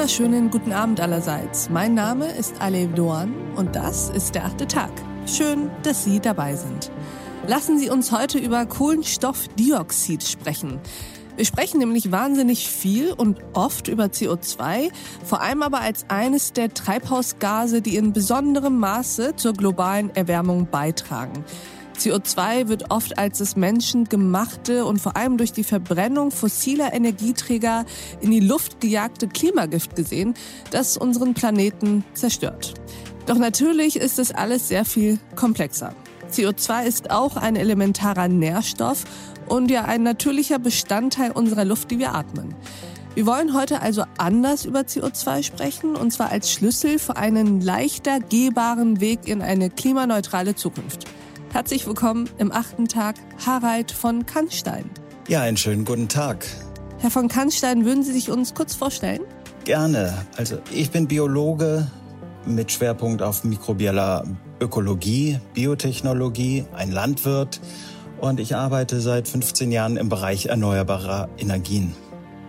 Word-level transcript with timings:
wunderschönen 0.00 0.50
guten 0.50 0.72
Abend 0.72 0.98
allerseits. 0.98 1.68
Mein 1.68 1.92
Name 1.92 2.32
ist 2.32 2.58
Alev 2.58 2.94
Doan 2.94 3.34
und 3.54 3.76
das 3.76 4.08
ist 4.08 4.34
der 4.34 4.46
achte 4.46 4.66
Tag. 4.66 4.90
Schön, 5.26 5.70
dass 5.82 6.04
Sie 6.04 6.20
dabei 6.20 6.56
sind. 6.56 6.90
Lassen 7.46 7.78
Sie 7.78 7.90
uns 7.90 8.10
heute 8.10 8.38
über 8.38 8.64
Kohlenstoffdioxid 8.64 10.22
sprechen. 10.22 10.80
Wir 11.36 11.44
sprechen 11.44 11.80
nämlich 11.80 12.10
wahnsinnig 12.10 12.66
viel 12.70 13.12
und 13.12 13.40
oft 13.52 13.88
über 13.88 14.04
CO2, 14.04 14.90
vor 15.22 15.42
allem 15.42 15.62
aber 15.62 15.82
als 15.82 16.06
eines 16.08 16.54
der 16.54 16.72
Treibhausgase, 16.72 17.82
die 17.82 17.96
in 17.96 18.14
besonderem 18.14 18.78
Maße 18.78 19.36
zur 19.36 19.52
globalen 19.52 20.16
Erwärmung 20.16 20.66
beitragen. 20.70 21.44
CO2 22.00 22.68
wird 22.68 22.90
oft 22.90 23.18
als 23.18 23.38
das 23.38 23.56
menschengemachte 23.56 24.86
und 24.86 24.98
vor 24.98 25.16
allem 25.16 25.36
durch 25.36 25.52
die 25.52 25.64
Verbrennung 25.64 26.30
fossiler 26.30 26.94
Energieträger 26.94 27.84
in 28.22 28.30
die 28.30 28.40
Luft 28.40 28.80
gejagte 28.80 29.28
Klimagift 29.28 29.96
gesehen, 29.96 30.32
das 30.70 30.96
unseren 30.96 31.34
Planeten 31.34 32.04
zerstört. 32.14 32.72
Doch 33.26 33.36
natürlich 33.36 33.96
ist 33.96 34.18
es 34.18 34.32
alles 34.32 34.68
sehr 34.68 34.86
viel 34.86 35.18
komplexer. 35.36 35.94
CO2 36.32 36.84
ist 36.84 37.10
auch 37.10 37.36
ein 37.36 37.54
elementarer 37.54 38.28
Nährstoff 38.28 39.04
und 39.46 39.70
ja 39.70 39.84
ein 39.84 40.02
natürlicher 40.02 40.58
Bestandteil 40.58 41.32
unserer 41.32 41.66
Luft, 41.66 41.90
die 41.90 41.98
wir 41.98 42.14
atmen. 42.14 42.54
Wir 43.14 43.26
wollen 43.26 43.52
heute 43.52 43.82
also 43.82 44.04
anders 44.16 44.64
über 44.64 44.80
CO2 44.80 45.42
sprechen, 45.42 45.96
und 45.96 46.12
zwar 46.12 46.30
als 46.30 46.50
Schlüssel 46.50 46.98
für 46.98 47.16
einen 47.16 47.60
leichter 47.60 48.20
gehbaren 48.20 49.00
Weg 49.00 49.28
in 49.28 49.42
eine 49.42 49.68
klimaneutrale 49.68 50.54
Zukunft. 50.54 51.06
Herzlich 51.52 51.84
willkommen 51.84 52.30
im 52.38 52.52
achten 52.52 52.86
Tag, 52.86 53.16
Harald 53.44 53.90
von 53.90 54.24
Kannstein. 54.24 54.88
Ja, 55.26 55.42
einen 55.42 55.56
schönen 55.56 55.84
guten 55.84 56.06
Tag. 56.08 56.46
Herr 56.98 57.10
von 57.10 57.26
Kannstein, 57.26 57.84
würden 57.84 58.04
Sie 58.04 58.12
sich 58.12 58.30
uns 58.30 58.54
kurz 58.54 58.76
vorstellen? 58.76 59.22
Gerne. 59.64 60.14
Also 60.36 60.58
ich 60.70 60.92
bin 60.92 61.08
Biologe 61.08 61.90
mit 62.46 62.70
Schwerpunkt 62.70 63.20
auf 63.20 63.42
mikrobieller 63.42 64.24
Ökologie, 64.60 65.40
Biotechnologie, 65.52 66.66
ein 66.72 66.92
Landwirt 66.92 67.60
und 68.20 68.38
ich 68.38 68.54
arbeite 68.54 69.00
seit 69.00 69.26
15 69.26 69.72
Jahren 69.72 69.96
im 69.96 70.08
Bereich 70.08 70.46
erneuerbarer 70.46 71.28
Energien. 71.36 71.94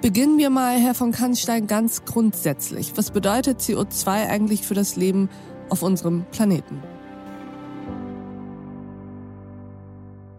Beginnen 0.03 0.37
wir 0.37 0.51
mal, 0.51 0.77
Herr 0.77 0.93
von 0.93 1.11
Kannstein, 1.11 1.65
ganz 1.65 2.05
grundsätzlich. 2.05 2.93
Was 2.97 3.09
bedeutet 3.09 3.61
CO2 3.61 4.27
eigentlich 4.27 4.61
für 4.61 4.75
das 4.75 4.95
Leben 4.95 5.27
auf 5.69 5.81
unserem 5.81 6.25
Planeten? 6.31 6.83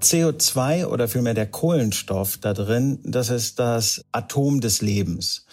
CO2 0.03 0.87
oder 0.87 1.09
vielmehr 1.09 1.35
der 1.35 1.51
Kohlenstoff 1.51 2.39
da 2.39 2.53
drin, 2.53 2.99
das 3.05 3.31
ist 3.31 3.59
das 3.59 4.05
Atom 4.13 4.61
des 4.61 4.83
Lebens. 4.83 5.47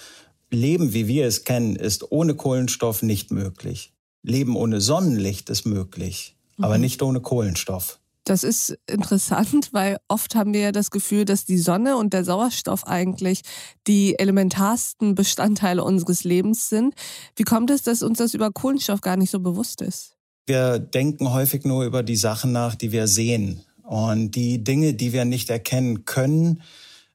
Leben, 0.52 0.94
wie 0.94 1.08
wir 1.08 1.26
es 1.26 1.44
kennen, 1.44 1.76
ist 1.76 2.12
ohne 2.12 2.36
Kohlenstoff 2.36 3.04
nicht 3.04 3.32
möglich. 3.32 3.94
Leben 4.24 4.56
ohne 4.56 4.82
Sonnenlicht 4.82 5.50
ist 5.50 5.66
möglich, 5.66 6.36
mhm. 6.58 6.66
aber 6.66 6.78
nicht 6.78 7.02
ohne 7.02 7.22
Kohlenstoff. 7.22 8.00
Das 8.26 8.44
ist 8.44 8.78
interessant, 8.88 9.70
weil 9.72 9.98
oft 10.08 10.36
haben 10.36 10.54
wir 10.54 10.62
ja 10.62 10.72
das 10.72 10.92
Gefühl, 10.92 11.26
dass 11.26 11.46
die 11.46 11.58
Sonne 11.58 11.98
und 11.98 12.14
der 12.14 12.24
Sauerstoff 12.24 12.86
eigentlich 12.86 13.42
die 13.88 14.20
elementarsten 14.20 15.16
Bestandteile 15.16 15.84
unseres 15.84 16.24
Lebens 16.24 16.70
sind. 16.70 16.94
Wie 17.36 17.44
kommt 17.44 17.72
es, 17.72 17.82
dass 17.82 18.04
uns 18.04 18.20
das 18.20 18.34
über 18.34 18.52
Kohlenstoff 18.52 19.02
gar 19.02 19.18
nicht 19.18 19.32
so 19.32 19.40
bewusst 19.40 19.82
ist? 19.82 20.16
Wir 20.46 20.80
denken 20.80 21.32
häufig 21.32 21.64
nur 21.64 21.86
über 21.86 22.04
die 22.04 22.16
Sachen 22.16 22.52
nach, 22.52 22.76
die 22.76 22.92
wir 22.92 23.08
sehen. 23.08 23.64
Und 23.90 24.36
die 24.36 24.64
Dinge, 24.64 24.94
die 24.94 25.14
wir 25.14 25.26
nicht 25.26 25.50
erkennen 25.50 26.06
können, 26.06 26.62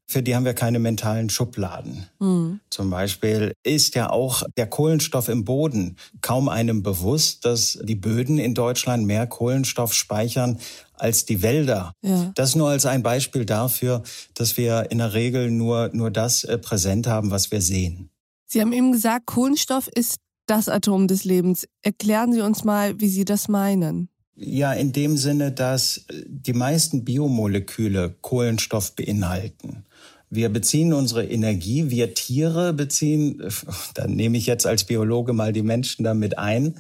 für 0.07 0.25
die 0.25 0.35
haben 0.35 0.45
wir 0.45 0.55
keine 0.55 0.81
mentalen 0.81 1.31
Schubladen. 1.31 2.09
Mhm. 2.19 2.59
Zum 2.69 2.91
Beispiel 2.91 3.53
ist 3.63 3.95
ja 3.95 4.11
auch 4.11 4.43
der 4.57 4.67
Kohlenstoff 4.67 5.29
im 5.29 5.45
Boden 5.45 5.95
kaum 6.21 6.49
einem 6.49 6.83
bewusst, 6.83 7.45
dass 7.45 7.79
die 7.81 7.95
Böden 7.95 8.39
in 8.39 8.55
Deutschland 8.55 9.07
mehr 9.07 9.29
Kohlenstoff 9.29 9.95
speichern 9.95 10.59
als 10.95 11.25
die 11.27 11.43
Wälder. 11.43 11.93
Ja. 12.03 12.33
Das 12.35 12.57
nur 12.57 12.71
als 12.71 12.87
ein 12.87 13.05
Beispiel 13.05 13.45
dafür, 13.45 14.03
dass 14.35 14.57
wir 14.57 14.91
in 14.91 14.99
der 14.99 15.15
Regel 15.15 15.53
nur, 15.53 15.91
nur 15.93 16.11
das 16.11 16.43
äh, 16.43 16.59
präsent 16.59 17.07
haben, 17.07 17.31
was 17.31 17.53
wir 17.53 17.61
sehen. 17.61 18.11
Sie 18.47 18.61
haben 18.61 18.73
eben 18.73 18.91
gesagt, 18.91 19.27
Kohlenstoff 19.27 19.87
ist 19.87 20.17
das 20.47 20.69
Atom 20.69 21.07
des 21.07 21.23
Lebens. 21.23 21.69
Erklären 21.83 22.33
Sie 22.33 22.41
uns 22.41 22.65
mal, 22.65 22.99
wie 23.01 23.09
Sie 23.09 23.25
das 23.25 23.47
meinen. 23.47 24.09
Ja, 24.37 24.73
in 24.73 24.93
dem 24.93 25.17
Sinne, 25.17 25.53
dass 25.53 26.07
die 26.27 26.53
meisten 26.53 27.05
Biomoleküle 27.05 28.15
Kohlenstoff 28.21 28.97
beinhalten. 28.97 29.85
Wir 30.29 30.49
beziehen 30.49 30.93
unsere 30.93 31.25
Energie, 31.25 31.91
wir 31.91 32.15
Tiere 32.15 32.73
beziehen, 32.73 33.41
da 33.95 34.07
nehme 34.07 34.37
ich 34.37 34.47
jetzt 34.47 34.67
als 34.67 34.85
Biologe 34.85 35.33
mal 35.33 35.53
die 35.53 35.63
Menschen 35.63 36.05
damit 36.05 36.37
ein, 36.39 36.75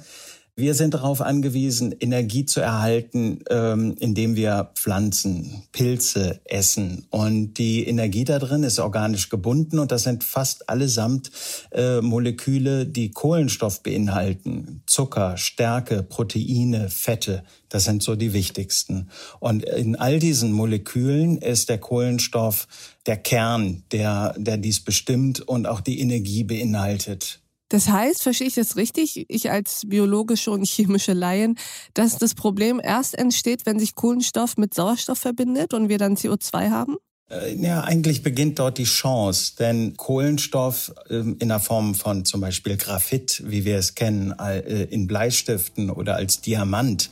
wir 0.56 0.74
sind 0.74 0.94
darauf 0.94 1.20
angewiesen, 1.20 1.92
Energie 1.98 2.46
zu 2.46 2.60
erhalten, 2.60 3.40
ähm, 3.50 3.96
indem 3.98 4.36
wir 4.36 4.70
Pflanzen, 4.76 5.64
Pilze 5.72 6.40
essen. 6.44 7.06
Und 7.10 7.54
die 7.54 7.84
Energie 7.84 8.22
da 8.24 8.38
drin 8.38 8.62
ist 8.62 8.78
organisch 8.78 9.30
gebunden 9.30 9.80
und 9.80 9.90
das 9.90 10.04
sind 10.04 10.22
fast 10.22 10.68
allesamt 10.68 11.32
äh, 11.72 12.00
Moleküle, 12.00 12.86
die 12.86 13.10
Kohlenstoff 13.10 13.82
beinhalten. 13.82 14.82
Zucker, 14.86 15.36
Stärke, 15.36 16.04
Proteine, 16.04 16.88
Fette. 16.88 17.42
Das 17.68 17.82
sind 17.82 18.04
so 18.04 18.14
die 18.14 18.32
wichtigsten. 18.32 19.08
Und 19.40 19.64
in 19.64 19.96
all 19.96 20.20
diesen 20.20 20.52
Molekülen 20.52 21.38
ist 21.38 21.68
der 21.68 21.78
Kohlenstoff 21.78 22.68
der 23.06 23.16
Kern, 23.16 23.82
der, 23.90 24.36
der 24.38 24.56
dies 24.56 24.78
bestimmt 24.78 25.40
und 25.40 25.66
auch 25.66 25.80
die 25.80 25.98
Energie 25.98 26.44
beinhaltet. 26.44 27.40
Das 27.68 27.88
heißt, 27.88 28.22
verstehe 28.22 28.48
ich 28.48 28.54
das 28.54 28.76
richtig, 28.76 29.24
ich 29.28 29.50
als 29.50 29.82
biologische 29.86 30.50
und 30.50 30.66
chemische 30.66 31.12
Laien, 31.12 31.56
dass 31.94 32.18
das 32.18 32.34
Problem 32.34 32.80
erst 32.82 33.16
entsteht, 33.16 33.66
wenn 33.66 33.78
sich 33.78 33.94
Kohlenstoff 33.94 34.56
mit 34.56 34.74
Sauerstoff 34.74 35.18
verbindet 35.18 35.74
und 35.74 35.88
wir 35.88 35.98
dann 35.98 36.16
CO2 36.16 36.70
haben? 36.70 36.96
Äh, 37.30 37.54
ja, 37.54 37.82
eigentlich 37.82 38.22
beginnt 38.22 38.58
dort 38.58 38.78
die 38.78 38.84
Chance, 38.84 39.54
denn 39.58 39.96
Kohlenstoff 39.96 40.92
ähm, 41.08 41.36
in 41.40 41.48
der 41.48 41.60
Form 41.60 41.94
von 41.94 42.24
zum 42.24 42.40
Beispiel 42.42 42.76
Graphit, 42.76 43.42
wie 43.46 43.64
wir 43.64 43.78
es 43.78 43.94
kennen, 43.94 44.32
äh, 44.38 44.84
in 44.84 45.06
Bleistiften 45.06 45.90
oder 45.90 46.16
als 46.16 46.42
Diamant, 46.42 47.10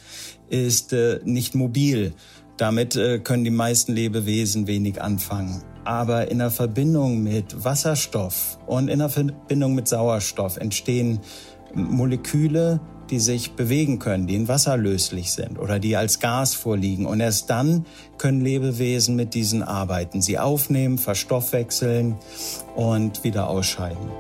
ist 0.51 0.93
äh, 0.93 1.21
nicht 1.25 1.55
mobil. 1.55 2.13
Damit 2.59 2.95
können 3.25 3.43
die 3.43 3.51
meisten 3.51 3.93
Lebewesen 3.95 4.69
wenig 4.69 5.01
anfangen. 5.01 5.65
Aber 5.85 6.31
in 6.31 6.39
der 6.39 6.51
Verbindung 6.51 7.23
mit 7.23 7.65
Wasserstoff 7.65 8.59
und 8.67 8.89
in 8.89 9.01
der 9.01 9.09
Verbindung 9.09 9.75
mit 9.75 9.89
Sauerstoff 9.89 10.57
entstehen 10.57 11.21
Moleküle, 11.75 12.81
die 13.11 13.19
sich 13.19 13.53
bewegen 13.53 13.99
können, 13.99 14.27
die 14.27 14.37
in 14.37 14.49
Wasser 14.49 14.77
löslich 14.77 15.33
sind 15.33 15.59
oder 15.59 15.79
die 15.79 15.97
als 15.97 16.21
Gas 16.21 16.55
vorliegen. 16.55 17.05
Und 17.07 17.21
erst 17.21 17.51
dann 17.51 17.85
können 18.17 18.41
Lebewesen 18.41 19.17
mit 19.17 19.35
diesen 19.35 19.63
arbeiten, 19.63 20.23
sie 20.23 20.39
aufnehmen, 20.39 20.99
verstoffwechseln 20.99 22.17
und 22.75 23.25
wieder 23.25 23.49
ausscheiden. 23.49 24.11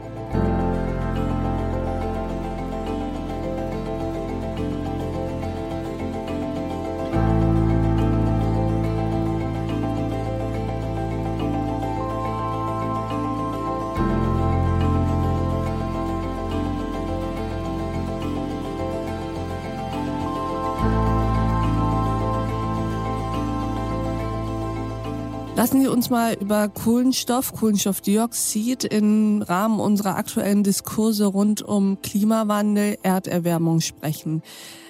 Lassen 25.63 25.81
Sie 25.81 25.87
uns 25.87 26.11
mal 26.11 26.35
über 26.35 26.69
Kohlenstoff, 26.69 27.53
Kohlenstoffdioxid 27.53 28.83
im 28.83 29.43
Rahmen 29.43 29.79
unserer 29.79 30.17
aktuellen 30.17 30.65
Diskurse 30.65 31.27
rund 31.27 31.63
um 31.63 32.03
Klimawandel, 32.03 32.99
Erderwärmung 33.05 33.81
sprechen. 33.81 34.43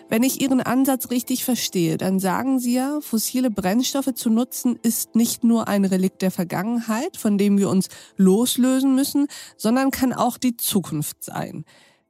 Wenn 0.08 0.22
ich 0.22 0.40
Ihren 0.40 0.62
Ansatz 0.62 1.10
richtig 1.10 1.44
verstehe, 1.44 1.98
dann 1.98 2.20
sagen 2.20 2.58
Sie 2.58 2.72
ja, 2.72 3.00
fossile 3.02 3.50
Brennstoffe 3.50 4.14
zu 4.14 4.30
nutzen 4.30 4.78
ist 4.82 5.14
nicht 5.14 5.44
nur 5.44 5.68
ein 5.68 5.84
Relikt 5.84 6.22
der 6.22 6.30
Vergangenheit, 6.30 7.18
von 7.18 7.36
dem 7.36 7.58
wir 7.58 7.68
uns 7.68 7.88
loslösen 8.16 8.94
müssen, 8.94 9.26
sondern 9.58 9.90
kann 9.90 10.14
auch 10.14 10.38
die 10.38 10.56
Zukunft 10.56 11.22
sein. 11.22 11.66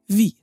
Wie? 0.07 0.37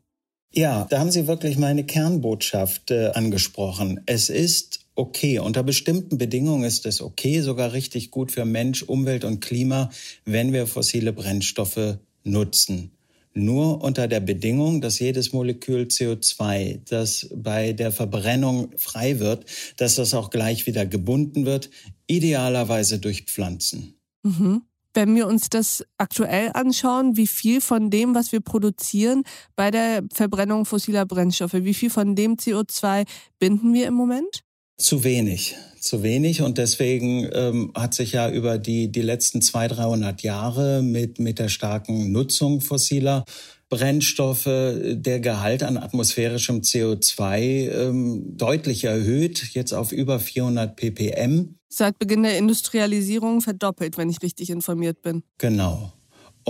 Ja, 0.52 0.86
da 0.90 0.98
haben 0.98 1.10
Sie 1.10 1.26
wirklich 1.26 1.56
meine 1.56 1.84
Kernbotschaft 1.84 2.90
äh, 2.90 3.12
angesprochen. 3.14 4.02
Es 4.04 4.28
ist 4.28 4.79
okay. 4.94 5.38
Unter 5.38 5.62
bestimmten 5.62 6.18
Bedingungen 6.18 6.64
ist 6.64 6.86
es 6.86 7.00
okay, 7.00 7.40
sogar 7.40 7.72
richtig 7.72 8.10
gut 8.10 8.32
für 8.32 8.44
Mensch, 8.44 8.82
Umwelt 8.82 9.24
und 9.24 9.40
Klima, 9.40 9.90
wenn 10.24 10.52
wir 10.52 10.66
fossile 10.66 11.12
Brennstoffe 11.12 11.98
nutzen. 12.24 12.92
Nur 13.32 13.82
unter 13.82 14.08
der 14.08 14.20
Bedingung, 14.20 14.80
dass 14.80 14.98
jedes 14.98 15.32
Molekül 15.32 15.84
CO2, 15.84 16.80
das 16.88 17.28
bei 17.34 17.72
der 17.72 17.92
Verbrennung 17.92 18.72
frei 18.76 19.20
wird, 19.20 19.44
dass 19.76 19.94
das 19.94 20.14
auch 20.14 20.30
gleich 20.30 20.66
wieder 20.66 20.84
gebunden 20.84 21.46
wird, 21.46 21.70
idealerweise 22.08 22.98
durch 22.98 23.24
Pflanzen. 23.24 23.94
Mhm. 24.22 24.62
wenn 24.92 25.14
wir 25.14 25.28
uns 25.28 25.48
das 25.48 25.84
aktuell 25.98 26.50
anschauen, 26.52 27.16
wie 27.16 27.28
viel 27.28 27.60
von 27.60 27.90
dem, 27.90 28.14
was 28.14 28.32
wir 28.32 28.40
produzieren 28.40 29.22
bei 29.54 29.70
der 29.70 30.02
Verbrennung 30.12 30.66
fossiler 30.66 31.06
Brennstoffe, 31.06 31.54
wie 31.54 31.74
viel 31.74 31.90
von 31.90 32.16
dem 32.16 32.34
CO2 32.34 33.06
binden 33.38 33.72
wir 33.72 33.86
im 33.86 33.94
Moment? 33.94 34.42
Zu 34.80 35.04
wenig, 35.04 35.56
zu 35.78 36.02
wenig. 36.02 36.40
Und 36.40 36.56
deswegen 36.56 37.28
ähm, 37.34 37.70
hat 37.74 37.92
sich 37.92 38.12
ja 38.12 38.30
über 38.30 38.56
die, 38.56 38.90
die 38.90 39.02
letzten 39.02 39.42
200, 39.42 39.76
300 39.76 40.22
Jahre 40.22 40.82
mit, 40.82 41.18
mit 41.18 41.38
der 41.38 41.50
starken 41.50 42.12
Nutzung 42.12 42.62
fossiler 42.62 43.26
Brennstoffe 43.68 44.46
der 44.46 45.20
Gehalt 45.20 45.62
an 45.62 45.76
atmosphärischem 45.76 46.62
CO2 46.62 47.70
ähm, 47.70 48.38
deutlich 48.38 48.84
erhöht, 48.84 49.50
jetzt 49.52 49.74
auf 49.74 49.92
über 49.92 50.18
400 50.18 50.74
ppm. 50.74 51.56
Seit 51.68 51.98
Beginn 51.98 52.22
der 52.22 52.38
Industrialisierung 52.38 53.42
verdoppelt, 53.42 53.98
wenn 53.98 54.08
ich 54.08 54.22
richtig 54.22 54.48
informiert 54.48 55.02
bin. 55.02 55.22
Genau. 55.36 55.92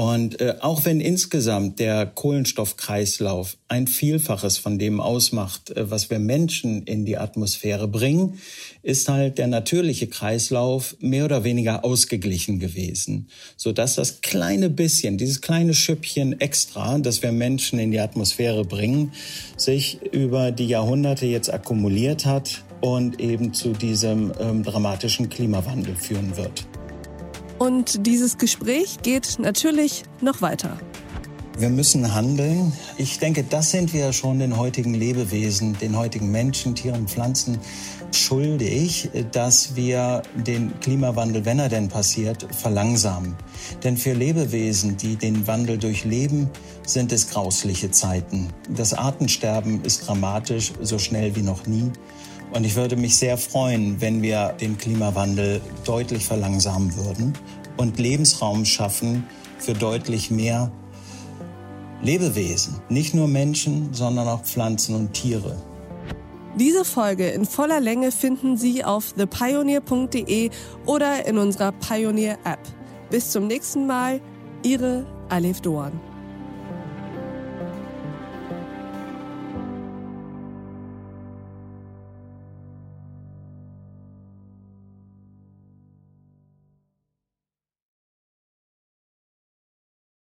Und 0.00 0.41
äh, 0.41 0.55
auch 0.61 0.87
wenn 0.87 0.99
insgesamt 0.99 1.79
der 1.79 2.06
Kohlenstoffkreislauf 2.06 3.58
ein 3.69 3.87
Vielfaches 3.87 4.56
von 4.56 4.79
dem 4.79 4.99
ausmacht, 4.99 5.76
äh, 5.76 5.91
was 5.91 6.08
wir 6.08 6.19
Menschen 6.19 6.85
in 6.85 7.05
die 7.05 7.19
Atmosphäre 7.19 7.87
bringen, 7.87 8.38
ist 8.82 9.11
halt 9.11 9.37
der 9.37 9.47
natürliche 9.47 10.06
Kreislauf 10.06 10.97
mehr 11.00 11.26
oder 11.26 11.44
weniger 11.44 11.85
ausgeglichen 11.85 12.61
gewesen, 12.61 13.29
so 13.58 13.73
dass 13.73 13.97
das 13.97 14.23
kleine 14.23 14.70
bisschen, 14.70 15.19
dieses 15.19 15.43
kleine 15.43 15.75
Schüppchen 15.75 16.41
extra, 16.41 16.97
das 16.99 17.23
wir 17.23 17.32
Menschen 17.32 17.79
in 17.79 17.91
die 17.91 18.00
Atmosphäre 18.00 18.64
bringen, 18.64 19.12
sich 19.58 20.00
über 20.12 20.50
die 20.50 20.69
Jahrhunderte 20.69 21.26
jetzt 21.26 21.52
akkumuliert 21.52 22.25
hat 22.25 22.64
und 22.81 23.20
eben 23.20 23.52
zu 23.52 23.75
diesem 23.75 24.32
ähm, 24.41 24.62
dramatischen 24.62 25.29
Klimawandel 25.29 25.94
führen 25.94 26.38
wird. 26.38 26.67
Und 27.60 28.06
dieses 28.06 28.38
Gespräch 28.38 29.02
geht 29.02 29.38
natürlich 29.38 30.04
noch 30.22 30.40
weiter. 30.40 30.78
Wir 31.58 31.68
müssen 31.68 32.14
handeln. 32.14 32.72
Ich 32.96 33.18
denke, 33.18 33.44
das 33.44 33.70
sind 33.70 33.92
wir 33.92 34.14
schon 34.14 34.38
den 34.38 34.56
heutigen 34.56 34.94
Lebewesen, 34.94 35.76
den 35.78 35.94
heutigen 35.94 36.30
Menschen, 36.30 36.74
Tieren, 36.74 37.06
Pflanzen 37.06 37.58
schuldig, 38.12 39.10
dass 39.32 39.76
wir 39.76 40.22
den 40.34 40.72
Klimawandel, 40.80 41.44
wenn 41.44 41.58
er 41.58 41.68
denn 41.68 41.88
passiert, 41.88 42.46
verlangsamen. 42.50 43.36
Denn 43.84 43.98
für 43.98 44.14
Lebewesen, 44.14 44.96
die 44.96 45.16
den 45.16 45.46
Wandel 45.46 45.76
durchleben, 45.76 46.48
sind 46.86 47.12
es 47.12 47.28
grausliche 47.28 47.90
Zeiten. 47.90 48.48
Das 48.70 48.94
Artensterben 48.94 49.84
ist 49.84 50.08
dramatisch, 50.08 50.72
so 50.80 50.98
schnell 50.98 51.36
wie 51.36 51.42
noch 51.42 51.66
nie. 51.66 51.92
Und 52.52 52.64
ich 52.64 52.75
würde 52.75 52.97
mich 52.97 53.17
sehr 53.17 53.38
freuen, 53.38 54.00
wenn 54.00 54.23
wir 54.23 54.55
den 54.61 54.76
Klimawandel 54.76 55.61
deutlich 55.85 56.26
verlangsamen 56.26 56.97
würden 56.97 57.32
und 57.76 57.99
Lebensraum 57.99 58.64
schaffen 58.64 59.25
für 59.58 59.75
deutlich 59.75 60.31
mehr 60.31 60.73
Lebewesen. 62.02 62.81
Nicht 62.88 63.14
nur 63.14 63.29
Menschen, 63.29 63.93
sondern 63.93 64.26
auch 64.26 64.43
Pflanzen 64.43 64.94
und 64.94 65.12
Tiere. 65.12 65.56
Diese 66.58 66.85
Folge 66.85 67.29
in 67.29 67.44
voller 67.44 67.81
Länge 67.81 68.11
finden 68.11 68.56
Sie 68.56 68.85
auf 68.85 69.12
thepioneer.de 69.12 70.50
oder 70.87 71.25
in 71.26 71.38
unserer 71.38 71.73
Pioneer 71.73 72.38
App. 72.44 72.61
Bis 73.11 73.31
zum 73.31 73.47
nächsten 73.47 73.87
Mal, 73.87 74.20
Ihre 74.62 75.06
Alef 75.29 75.61
Doan. 75.61 75.93